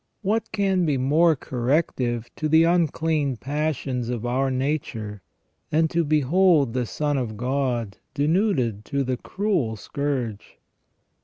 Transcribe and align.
What 0.23 0.51
can 0.51 0.83
be 0.83 0.97
more 0.97 1.35
corrective 1.35 2.31
of 2.41 2.49
the 2.49 2.63
unclean 2.63 3.37
passions 3.37 4.09
of 4.09 4.25
our 4.25 4.49
nature 4.49 5.21
than 5.69 5.87
to 5.89 6.03
behold 6.03 6.73
the 6.73 6.87
Son 6.87 7.19
of 7.19 7.37
God 7.37 7.99
denuded 8.15 8.83
to 8.85 9.03
the 9.03 9.17
cruel 9.17 9.75
scourge 9.75 10.57